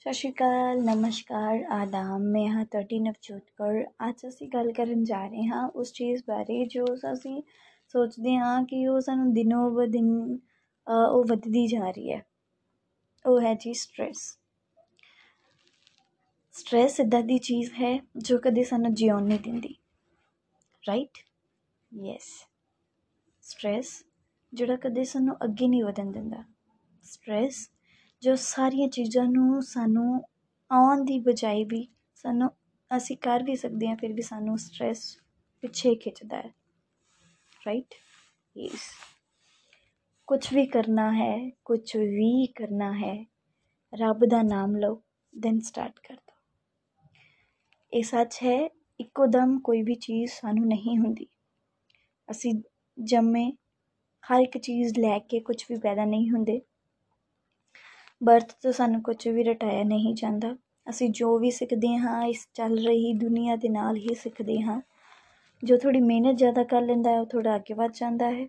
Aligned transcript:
ਸਤਿ 0.00 0.12
ਸ਼੍ਰੀ 0.12 0.30
ਅਕਾਲ, 0.32 0.80
ਨਮਸਕਾਰ 0.84 1.62
ਆਦਾਬ 1.72 2.20
ਮੈਂ 2.24 2.46
ਹਾਂ 2.48 2.64
ਤੁਹਾਡੀ 2.64 2.98
ਨਵਜੋਤ 2.98 3.42
ਕੌਰ। 3.58 3.82
ਅੱਜ 4.08 4.26
ਅਸੀਂ 4.28 4.48
ਗੱਲ 4.48 4.72
ਕਰਨ 4.72 5.02
ਜਾ 5.04 5.24
ਰਹੇ 5.26 5.46
ਹਾਂ 5.46 5.66
ਉਸ 5.74 5.92
ਚੀਜ਼ 5.92 6.22
ਬਾਰੇ 6.28 6.64
ਜੋ 6.66 6.84
ਅਸੀਂ 7.12 7.42
ਸੋਚਦੇ 7.94 8.36
ਹਾਂ 8.36 8.62
ਕਿ 8.64 8.86
ਉਹ 8.88 9.00
ਸਾਨੂੰ 9.00 9.32
ਦਿਨੋਂ 9.34 9.70
ਬ 9.70 9.86
ਦਿਨ 9.86 10.10
ਉਹ 10.86 11.24
ਵੱਧਦੀ 11.24 11.66
ਜਾ 11.66 11.90
ਰਹੀ 11.90 12.12
ਹੈ। 12.12 12.22
ਉਹ 13.24 13.40
ਹੈ 13.40 13.54
ਜੀ 13.54 13.72
ਸਟ੍ਰੈਸ 13.74 14.20
ਸਟ੍ਰੈਸ 16.54 17.00
ਇਦਾਂ 17.00 17.22
ਦੀ 17.22 17.38
ਚੀਜ਼ 17.38 17.70
ਹੈ 17.72 17.96
ਜੋ 18.16 18.38
ਕਦੇ 18.38 18.64
ਸਾਨੂੰ 18.64 18.94
ਜਿਉਣ 18.94 19.22
ਨਹੀਂ 19.22 19.40
ਦਿੰਦੀ। 19.40 19.74
ਰਾਈਟ 20.84 21.18
ਯੈਸ 21.92 22.30
ਸਟ੍ਰੈਸ 23.44 23.90
ਜਿਹੜਾ 24.52 24.76
ਕਦੇ 24.76 25.04
ਸਾਨੂੰ 25.04 25.36
ਅੱਗੇ 25.44 25.68
ਨਹੀਂ 25.68 25.84
ਵਧਣ 25.84 26.12
ਦਿੰਦਾ। 26.12 26.44
ਸਟ੍ਰੈਸ 27.04 27.68
ਜੋ 28.22 28.34
ਸਾਰੀਆਂ 28.34 28.88
ਚੀਜ਼ਾਂ 28.88 29.24
ਨੂੰ 29.24 29.62
ਸਾਨੂੰ 29.62 30.24
ਆਉਣ 30.70 31.04
ਦੀ 31.04 31.18
ਬਜਾਏ 31.18 31.64
ਵੀ 31.64 31.88
ਸਾਨੂੰ, 32.14 32.50
ਅਸੀਂ 32.96 33.16
ਕਰ 33.16 33.42
ਵੀ 33.42 33.56
ਸਕਦੇ 33.56 33.88
ਹਾਂ, 33.88 33.96
ਫਿਰ 33.96 34.12
ਵੀ 34.12 34.22
ਸਾਨੂੰ 34.22 34.58
ਸਟ੍ਰੈਸ 34.58 35.18
ਪਿੱਛੇ 35.60 35.94
ਖਿੱਚਦਾ 35.94 36.36
ਹੈ। 36.36 36.54
ਰਾਈਟ 37.66 37.94
ਯੈਸ 38.56 38.90
ਕੁਝ 40.26 40.54
ਵੀ 40.54 40.66
ਕਰਨਾ 40.66 41.12
ਹੈ 41.12 41.50
ਕੁਝ 41.64 41.96
ਵੀ 41.96 42.46
ਕਰਨਾ 42.46 42.92
ਹੈ, 42.92 43.26
ਰੱਬ 43.94 44.24
ਦਾ 44.26 44.42
ਨਾਮ 44.42 44.76
ਲਓ 44.76 45.02
ਦੈਨ 45.38 45.60
ਸਟਾਰਟ 45.60 45.98
ਕਰ 45.98 46.14
ਦੋ। 46.14 46.36
ਇਹ 47.92 48.02
ਸੱਚ 48.02 48.38
ਹੈ, 48.42 48.68
ਇੱਕੋ 49.00 49.26
ਦਮ 49.26 49.58
ਕੋਈ 49.58 49.82
ਵੀ 49.82 49.94
ਚੀਜ਼ 49.94 50.32
ਸਾਨੂੰ 50.32 50.66
ਨਹੀਂ 50.66 50.98
ਹੁੰਦੀ। 50.98 51.26
ਅਸੀਂ 52.30 52.54
ਜੰਮੇ 53.04 53.52
ਹਰ 54.24 54.40
ਇੱਕ 54.40 54.58
ਚੀਜ਼ 54.58 54.98
ਲੈ 54.98 55.18
ਕੇ 55.18 55.40
ਕੁਝ 55.40 55.64
ਵੀ 55.70 55.78
ਪੈਦਾ 55.78 56.04
ਨਹੀਂ 56.04 56.30
ਹੁੰਦੇ। 56.30 56.60
ਬਰਥ 58.22 58.52
ਤੋਂ 58.62 58.72
ਸਾਨੂੰ 58.72 59.02
ਕੁਝ 59.02 59.28
ਵੀ 59.28 59.42
ਰਟਾਇਆ 59.42 59.84
ਨਹੀਂ 59.84 60.14
ਜਾਂਦਾ। 60.14 60.56
ਅਸੀਂ 60.90 61.10
ਜੋ 61.10 61.38
ਵੀ 61.38 61.50
ਸਿੱਖਦੇ 61.50 61.96
ਹਾਂ, 61.96 62.24
ਇਸ 62.24 62.48
ਚੱਲ 62.54 62.78
ਰਹੀ 62.86 63.12
ਦੁਨੀਆ 63.12 63.56
ਦੇ 63.56 63.68
ਨਾਲ 63.68 63.96
ਹੀ 63.96 64.14
ਸਿੱਖਦੇ 64.14 64.60
ਹਾਂ। 64.60 64.80
ਜੋ 65.64 65.76
ਥੋੜੀ 65.76 66.00
ਮਿਹਨਤ 66.00 66.36
ਜ਼ਿਆਦਾ 66.36 66.64
ਕਰ 66.64 66.82
ਲੈਂਦਾ 66.82 67.10
ਹੈ, 67.10 67.20
ਉਹ 67.20 67.26
ਥੋੜਾ 67.26 67.56
ਅੱਗੇ 67.56 67.74
ਵੱਧ 67.74 67.92
ਜਾਂਦਾ 67.94 68.30
ਹੈ। 68.30 68.46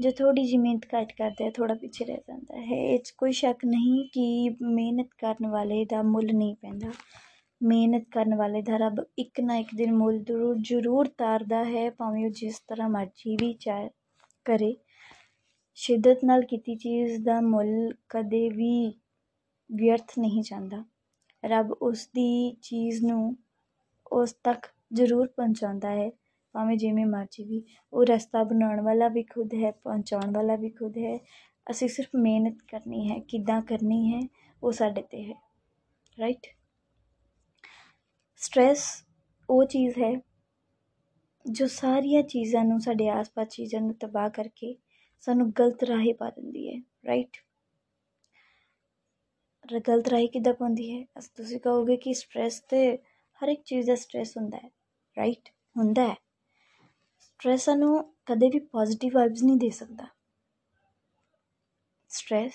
ਜੋ 0.00 0.10
ਥੋੜੀ 0.10 0.44
ਜਿਹੀ 0.44 0.58
ਮਿਹਨਤ 0.58 0.86
ਘੱਟ 0.94 1.12
ਕਰਦਾ 1.12 1.44
ਹੈ 1.44 1.50
ਥੋੜਾ 1.50 1.74
ਪਿੱਛੇ 1.74 2.04
ਰਹਿ 2.04 2.18
ਜਾਂਦਾ 2.28 2.60
ਹੈ। 2.60 2.76
ਇਹ 2.76 2.98
'ਚ 2.98 3.10
ਕੋਈ 3.18 3.32
ਸ਼ੱਕ 3.32 3.64
ਨਹੀਂ 3.64 4.08
ਕਿ 4.12 4.50
ਮਿਹਨਤ 4.62 5.08
ਕਰਨ 5.18 5.46
ਵਾਲੇ 5.46 5.84
ਦਾ 5.84 6.02
ਮੁੱਲ 6.02 6.26
ਨਹੀਂ 6.34 6.54
ਪੈਂਦਾ। 6.54 6.92
ਮਿਹਨਤ 7.62 8.04
ਕਰਨ 8.12 8.34
ਵਾਲੇ 8.34 8.62
ਦਾ 8.62 8.76
ਰੱਬ 8.76 9.04
ਇੱਕ 9.18 9.40
ਨਾ 9.40 9.56
ਇੱਕ 9.56 9.68
ਦਿਨ 9.74 9.92
ਮੁੱਲ 9.92 10.18
ਜ਼ਰੂਰ 10.18 10.56
ਜ਼ਰੂਰ 10.58 11.08
ਤਾਰਦਾ 11.18 11.64
ਹੈ, 11.64 11.90
ਭਾਵੇਂ 11.90 12.24
ਉਹ 12.26 12.30
ਜਿਸ 12.30 12.58
ਤਰ੍ਹਾਂ 12.58 12.88
ਮਰਜ਼ੀ 12.88 13.36
ਵੀ 13.36 13.52
ਚਾਹੇ 13.52 13.90
ਕਰੇ। 14.44 14.76
ਸ਼ਿੱਦਤ 15.74 16.18
ਨਾਲ 16.24 16.42
ਕੀਤੀ 16.42 16.76
ਚੀਜ਼ 16.76 17.24
ਦਾ 17.24 17.40
ਮੁੱਲ 17.40 17.92
ਕਦੇ 18.08 18.48
ਵੀ 18.48 18.94
ਵਿਅਰਥ 19.70 20.12
ਨਹੀਂ 20.18 20.42
ਜਾਂਦਾ। 20.42 20.84
ਰੱਬ 21.44 21.72
ਉਸ 21.72 22.06
ਦੀ 22.06 22.56
ਚੀਜ਼ 22.62 23.04
ਨੂੰ 23.04 23.36
ਉਸ 24.12 24.32
ਤੱਕ 24.32 24.66
ਜ਼ਰੂਰ 24.92 25.26
ਪਹੁੰਚਾਉਂਦਾ 25.26 25.90
ਹੈ, 25.90 26.10
ਭਾਵੇਂ 26.54 26.76
ਜਿਵੇਂ 26.76 27.06
ਮਰਜ਼ੀ 27.06 27.44
ਵੀ। 27.44 27.62
ਉਹ 27.92 28.04
ਰਸਤਾ 28.04 28.44
ਬਣਾਉਣ 28.44 28.80
ਵਾਲਾ 28.80 29.08
ਵੀ 29.08 29.22
ਖੁਦ 29.22 29.54
ਹੈ, 29.54 29.70
ਪਹੁੰਚਾਉਣ 29.70 30.32
ਵਾਲਾ 30.34 30.56
ਵੀ 30.56 30.70
ਖੁਦ 30.70 30.98
ਹੈ। 30.98 31.18
ਅਸੀਂ 31.70 31.88
ਸਿਰਫ 31.88 32.08
ਮਿਹਨਤ 32.14 32.58
ਕਰਨੀ 32.68 33.10
ਹੈ, 33.10 33.18
ਕਿੱਦਾਂ 33.18 33.62
ਕਰਨੀ 33.62 34.14
ਹੈ, 34.14 34.20
ਉਹ 34.62 34.72
ਸਾਡੇ 34.72 35.02
'ਤੇ 35.02 35.24
ਹੈ। 35.24 35.34
ਰਾਈਟ 36.20 36.46
ਸਟ੍ਰੈਸ 38.36 39.04
ਉਹ 39.50 39.64
ਚੀਜ਼ 39.64 39.98
ਹੈ 39.98 40.12
ਜੋ 41.50 41.66
ਸਾਰੀਆਂ 41.66 42.22
ਚੀਜ਼ਾਂ 42.22 42.64
ਨੂੰ 42.64 42.80
ਸਾਡੇ 42.80 43.08
ਆਸ-ਪਾਸ 43.08 43.48
ਚੀਜ਼ਾਂ 43.48 43.80
ਨੂੰ 43.80 43.94
ਤਬਾਹ 43.94 44.30
ਕਰਕੇ 44.30 44.76
ਸਾਨੂੰ 45.22 45.50
ਗਲਤ 45.50 45.82
ਰਾਹੇ 45.84 46.12
ਪਾ 46.12 46.30
ਦਿੰਦੀ 46.30 46.68
ਹੈ 46.68 46.80
ਰਾਈਟ 47.06 47.36
ਗਲਤ 49.88 50.08
ਰਾਹੇ 50.08 50.26
ਕਿੱਦਾਂ 50.26 50.54
ਪਾਉਂਦੀ 50.54 50.90
ਹੈ? 50.92 51.04
ਅਸ, 51.18 51.28
ਤੁਸੀਂ 51.28 51.60
ਕਹੋਗੇ 51.60 51.96
ਕਿ 51.96 52.14
ਸਟ੍ਰੈਸ 52.14 52.60
ਤੇ 52.60 52.96
ਹਰ 53.40 53.48
ਇੱਕ 53.48 53.62
ਚੀਜ਼ 53.62 53.86
ਦਾ 53.86 53.94
ਸਟ੍ਰੈਸ 53.94 54.36
ਹੁੰਦਾ 54.36 54.58
ਹੈ 54.58 54.70
ਰਾਈਟ 55.16 55.48
ਹੁੰਦਾ 55.76 56.08
ਹੈ। 56.08 56.16
ਸਟ੍ਰੈਸ 57.20 57.64
ਸਾਨੂੰ 57.64 58.14
ਕਦੇ 58.26 58.48
ਵੀ 58.48 58.58
ਪੋਜ਼ਿਟਿਵ 58.58 59.14
ਵਾਈਬਸ 59.14 59.42
ਨਹੀਂ 59.42 59.56
ਦੇ 59.56 59.70
ਸਕਦਾ। 59.70 60.06
ਸਟ੍ਰੈਸ 62.08 62.54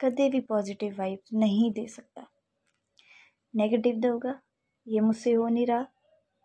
ਕਦੇ 0.00 0.28
भी 0.30 0.40
पॉजिटिव 0.40 0.96
वाइब 0.96 1.36
नहीं 1.38 1.68
दे 1.70 1.86
सकता 1.86 2.24
नेगेटिव 3.54 4.00
देगा 4.00 4.32
ये 4.86 5.00
मुझसे 5.00 5.32
हो 5.32 5.48
नहीं 5.48 5.66
रहा 5.66 5.84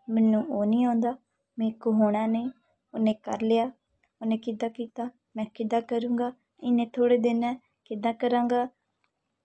ਮੈਨੂੰ 0.08 0.44
ਉਹ 0.48 0.64
ਨਹੀਂ 0.66 0.86
ਆਉਂਦਾ 0.86 1.16
ਮੇਰੇ 1.58 1.70
ਕੋ 1.70 1.92
ਹੋਣਾ 1.92 2.26
ਨਹੀਂ, 2.26 2.50
ਉਹਨੇ 2.94 3.14
ਕਰ 3.14 3.40
ਲਿਆ 3.40 3.70
ਉਹਨੇ 4.22 4.36
ਕਿੱਦਾਂ 4.36 4.70
ਕੀਤਾ? 4.70 5.08
ਮੈਂ 5.36 5.44
ਕਿੱਦਾਂ 5.54 5.82
ਕਰੂੰਗਾ? 5.82 6.32
ਇੰਨੇ 6.62 6.86
ਥੋੜ੍ਹੇ 6.86 7.18
ਦਿਨ 7.18 7.44
ਹੈ 7.44 7.54
ਕਿੱਦਾਂ 7.84 8.14
ਕਰਾਂਗਾ? 8.14 8.68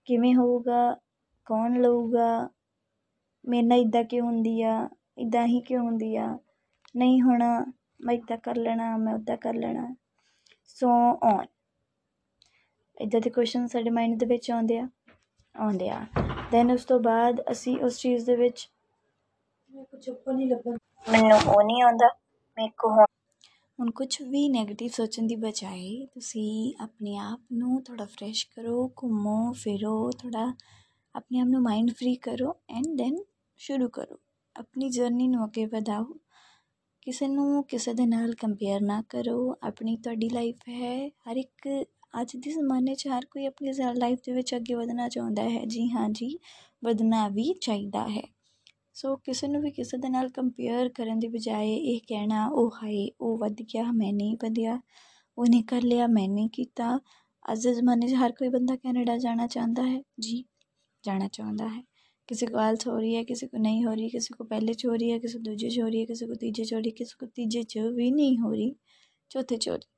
ਕਿਵੇਂ 0.06 0.36
ਹੋਊਗਾ? 0.36 0.98
ਕੌਣ 1.46 1.82
ਲਊਗਾ? 1.82 2.50
ਮੇਰੇ 3.46 3.62
ਨਾਲ 3.62 3.80
ਇੱਦਾਂ 3.80 4.04
ਕਿਉਂ 4.04 4.26
ਹੁੰਦੀ 4.28 4.62
ਆ? 4.62 4.90
ਇੱਦਾਂ 5.18 5.46
ਹੀ 5.48 5.62
ਕਿਉਂ 5.62 5.84
ਹੁੰਦੀ 5.84 6.16
ਆ? 6.16 6.38
ਨਹੀਂ 6.96 7.22
ਹੋਣਾ 7.22 7.66
ਮੈਂ 8.02 8.16
ਇੱਦਾਂ 8.16 8.38
ਕਰ 8.38 8.56
ਲੈਣਾ 8.56 8.98
ਮੈਂ 8.98 9.14
ਉੱਦਾਂ 9.14 9.38
ਕਰ 9.38 9.54
ਲੈਣਾ। 9.54 9.96
ਸੋ 10.66 10.90
ਔਨ 11.24 11.46
ਇੱਦਾਂ 13.02 13.22
ਦੇ 13.22 13.30
ਕੁਐਸਚਨ 13.30 13.68
ਸਾਡੇ 13.68 13.90
ਮਾਈਂਡ 13.90 14.20
ਦੇ 14.20 14.26
ਵਿੱਚ 14.26 14.52
ਆਉਂਦੇ 14.52 14.78
ਆ। 14.80 14.90
ਆਉਂਦੇ 15.56 15.90
ਆ। 15.90 16.06
ਦੈਨ 16.52 16.72
ਉਸ 16.72 16.86
ਤੋਂ 16.86 17.00
ਬਾਅਦ 17.00 17.42
ਅਸੀਂ 17.52 17.80
ਉਸ 17.80 18.00
ਚੀਜ਼ 18.00 18.26
ਦੇ 18.26 18.36
ਵਿੱਚ 18.36 18.70
ਕੁਝ 19.92 20.10
ਉੱਪਰ 20.10 20.34
ਨਹੀਂ 20.34 20.48
ਲੱਭਣ 20.48 20.78
ਮੈਨੂੰ 21.12 21.38
ਉਹ 21.48 21.64
ਨਹੀਂ 21.64 21.84
ਆਉਂਦਾ। 21.84 22.08
ਮੇਰੇ 22.58 22.70
ਕੋ 22.78 23.17
ਹੁਣ 23.80 23.90
ਕੁਝ 23.92 24.22
ਵੀ 24.22 24.44
네ਗੇਟਿਵ 24.50 24.90
ਸੋਚਣ 24.92 25.28
ਦੀ 25.28 25.36
ਬਜਾਏ 25.36 26.06
ਤੁਸੀਂ 26.06 26.74
ਆਪਣੇ 26.84 27.18
ਆਪ 27.18 27.42
ਨੂੰ 27.54 27.84
ਥੋੜਾ 27.84 28.06
ਫਰੈਸ਼ 28.06 28.46
ਕਰੋ, 28.56 28.94
ਘੁੰਮੋ, 29.04 29.52
ਫਿਰੋ 29.54 30.12
ਥੋੜਾ 30.12 30.54
ਆਪਣੇ 31.16 31.40
ਆਪ 31.40 31.48
ਨੂੰ 31.48 31.62
ਮਾਈਂਡ 31.62 31.92
ਫ੍ਰੀ 31.92 32.16
ਕਰੋ 32.16 32.56
ਐਂਡ 32.70 32.86
ਦੈਨ 32.98 33.18
ਸ਼ੁਰੂ 33.58 33.90
ਕਰੋ। 33.90 34.18
ਆਪਣੀ 34.56 34.90
ਜਰਨੀ 34.90 35.28
ਨੂੰ 35.28 35.46
ਅੱਗੇ 35.46 35.66
ਵਧਾਓ। 35.66 36.04
ਕਿਸੇ 37.02 37.28
ਨੂੰ 37.28 37.64
ਕਿਸੇ 37.64 37.94
ਦੇ 37.94 38.06
ਨਾਲ 38.06 38.34
ਕੰਪੇਅਰ 38.36 38.82
ਨਾ 38.82 39.02
ਕਰੋ। 39.10 39.56
ਆਪਣੀ 39.64 39.96
ਤੁਹਾਡੀ 39.98 40.30
ਲਾਈਫ 40.30 40.56
ਹੈ। 40.70 41.10
ਹਰ 41.10 41.36
ਇੱਕ 41.36 41.86
ਅੱਜ 42.22 42.36
ਦੇ 42.36 42.52
ਜ਼ਮਾਨੇ 42.52 42.96
'ਚ 42.96 43.08
ਹਰ 43.08 43.26
ਕੋਈ 43.26 43.46
ਆਪਣੀ 43.46 43.72
ਲਾਈਫ 43.96 44.20
ਦੇ 44.26 44.32
ਵਿੱਚ 44.32 44.56
ਅੱਗੇ 44.56 44.74
ਵਧਣਾ 44.74 45.10
ਚਾਹੁੰਦਾ 45.10 45.50
ਹੈ। 45.50 45.66
ਜੀ 45.66 45.90
ਹਾਂ 45.90 46.10
ਜੀ, 46.10 46.40
ਵਧਣਾ 46.84 47.28
ਵੀ 47.28 47.54
ਚਾਹੀਦਾ 47.62 48.08
ਹੈ। 48.08 48.37
ਸੋ 48.97 49.15
ਕਿਸੇ 49.17 49.49
ਨੂੰ 49.49 49.61
ਵੀ 49.63 49.71
ਕਿਸੇ 49.71 49.99
ਦੇ 49.99 50.09
ਨਾਲ 50.09 50.29
ਕੰਪੇਅਰ 50.29 50.89
ਕਰਨ 50.89 51.19
ਦੀ 51.19 51.29
ਬਜਾਏ 51.29 51.75
ਇਹ 51.75 52.01
ਕਹਿਣਾ 52.09 52.47
ਉਹ 52.47 52.71
ਹਾਏ 52.73 53.09
ਉਹ 53.21 53.39
ਵੱਧ 53.39 53.63
ਗਿਆ 53.65 53.85
ਮੈਂ 53.93 54.13
ਨਹੀਂ 54.13 54.37
ਵਧਿਆ 54.37 54.81
ਉਹਨੇ 55.39 55.63
ਕਰ 55.63 55.83
ਲਿਆ 55.83 56.07
ਮੈਂ 56.07 56.29
ਨਹੀਂ 56.29 56.49
ਕੀਤਾ 56.51 56.99
ਅੱਜ 57.45 57.63
ਦੇ 57.63 57.75
ਜ਼ਮਾਨੇ 57.75 58.09
'ਚ 58.09 58.15
ਹਰ 58.15 58.33
ਕੋਈ 58.33 58.49
ਬੰਦਾ 58.49 58.77
ਕੈਨੇਡਾ 58.77 59.17
ਜਾਣਾ 59.19 59.47
ਚਾਹੁੰਦਾ 59.47 59.87
ਹੈ 59.87 60.01
ਜੀ 60.21 60.45
ਜਾਣਾ 61.05 61.29
ਚਾਹੁੰਦਾ 61.29 61.69
ਹੈ 61.69 61.83
ਕਿਸੇ 62.29 62.47
को 62.47 62.59
आल्स 62.59 62.87
हो 62.87 62.93
रही 62.95 63.09
है 63.13 63.23
किसी 63.25 63.47
को 63.49 63.61
नहीं 63.61 63.79
हो 63.85 63.93
रही 63.93 64.11
किसी 64.11 64.35
को 64.35 64.45
पहले 64.47 64.75
च 64.75 64.87
हो 64.87 64.93
रही 64.95 65.09
है 65.11 65.19
किसी 65.19 65.39
को 65.39 65.45
दूजे 65.45 65.71
च 65.71 65.81
हो 65.81 65.89
रही 65.89 66.01
है 66.01 66.07
किसी 66.07 66.27
को 66.27 66.37
तीजे 66.37 66.65
च 66.65 66.75
हो 66.75 66.79
रही 66.79 66.91
है 66.91 66.97
किसी 66.97 67.17
को 67.21 67.27
तीजे 67.31 67.63
च 67.65 67.89
भी 67.95 68.11
नहीं 68.13 68.39
हो 68.39 68.53
रही 68.53 68.69
चौथे 69.31 69.57
च 69.57 69.69
हो 69.69 69.75
रही 69.75 69.93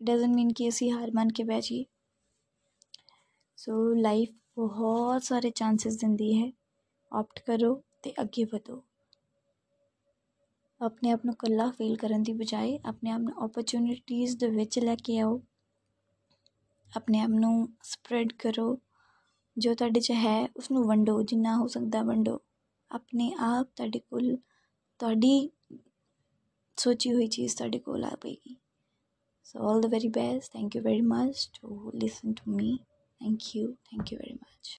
डजन 0.00 0.34
मीन 0.34 0.52
कि 0.52 0.68
ਅਸੀਂ 0.68 0.90
ਹਾਰ 0.92 1.10
ਮੰਨ 1.10 1.28
ਕੇ 1.28 1.44
ਬਹਿ 1.44 1.60
ਜਾਈਏ 1.60 1.84
ਸੋ 3.58 3.94
ਲਾਈਫ 3.94 4.32
ਬਹੁਤ 4.56 5.22
ਸਾਰੇ 5.22 5.50
ਚਾਂਸਸ 5.50 5.96
ਦਿੰਦੀ 5.96 6.32
ਹੈ 6.38 6.50
ਆਪਟ 7.11 7.39
ਕਰੋ 7.39 7.73
ਅਤੇ 7.75 8.13
ਅੱਗੇ 8.21 8.43
ਵਧੋ 8.43 8.83
ਆਪਣੇ 10.81 11.11
ਆਪ 11.11 11.25
ਨੂੰ 11.25 11.33
ਇਕੱਲਾ 11.33 11.69
ਫੀਲ 11.71 11.95
ਕਰਨ 11.97 12.23
ਦੀ 12.23 12.33
ਬਜਾਏ 12.33 12.79
ਆਪਣੇ 12.85 13.11
ਆਪ 13.11 13.21
ਨੂੰ 13.21 13.33
ਓਪਰਚੁਨਿਟੀਜ਼ 13.43 14.37
ਦੇ 14.37 14.47
ਵਿੱਚ 14.47 14.79
ਲੈ 14.79 14.95
ਕੇ 14.95 15.19
ਆਓ 15.19 15.41
ਆਪਣੇ 16.97 17.19
ਆਪ 17.19 17.29
ਨੂੰ 17.29 17.67
ਸਪਰੈਡ 17.83 18.33
ਕਰੋ 18.33 18.77
ਜੋ 19.57 19.73
ਤੁਹਾਡੇ 19.73 19.99
'ਚ 19.99 20.11
ਹੈ 20.11 20.47
ਉਸ 20.57 20.71
ਨੂੰ 20.71 20.87
ਵੰਡੋ, 20.87 21.21
ਜਿੰਨਾ 21.23 21.55
ਹੋ 21.57 21.67
ਸਕਦਾ 21.67 22.03
ਵੰਡੋ 22.03 22.39
ਆਪਣੇ 22.91 23.31
ਆਪ 23.39 23.67
ਤੁਹਾਡੇ 23.75 23.99
ਕੋਲ, 23.99 24.35
ਤੁਹਾਡੀ 24.99 25.49
ਸੋਚੀ 26.77 27.13
ਹੋਈ 27.13 27.27
ਚੀਜ਼ 27.27 27.55
ਤੁਹਾਡੇ 27.57 27.79
ਕੋਲ 27.79 28.05
ਆ 28.05 28.15
ਪਏਗੀ 28.21 28.57
So, 29.45 29.59
all 29.59 29.81
the 29.81 29.89
very 29.89 30.07
best. 30.07 30.53
Thank 30.53 30.75
you 30.75 30.81
very 30.81 31.01
much 31.01 31.51
to 31.53 31.91
listen 31.93 32.35
to 32.35 32.49
me. 32.49 32.81
Thank 33.21 33.53
you. 33.53 33.77
Thank 33.89 34.11
you 34.11 34.17
very 34.17 34.37
much. 34.39 34.50